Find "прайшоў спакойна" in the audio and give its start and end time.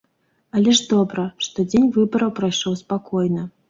2.43-3.51